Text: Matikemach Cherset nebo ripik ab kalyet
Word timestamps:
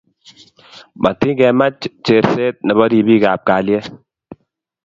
Matikemach 1.01 1.81
Cherset 2.05 2.55
nebo 2.67 2.81
ripik 2.91 3.23
ab 3.31 3.41
kalyet 3.47 3.85